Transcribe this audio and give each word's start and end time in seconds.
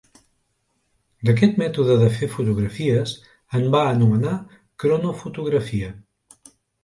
D’aquest 1.29 1.59
mètode 1.61 1.97
de 2.03 2.07
fer 2.15 2.29
fotografies, 2.37 3.13
en 3.59 3.69
va 3.75 3.83
anomenar 3.91 4.33
Cronofotografia. 4.85 5.93